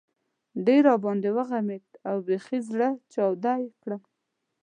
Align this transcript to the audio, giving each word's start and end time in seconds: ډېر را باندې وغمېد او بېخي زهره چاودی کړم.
ډېر 0.65 0.81
را 0.89 0.95
باندې 1.03 1.29
وغمېد 1.37 1.85
او 2.09 2.15
بېخي 2.27 2.59
زهره 2.67 2.89
چاودی 3.13 3.61
کړم. 3.81 4.01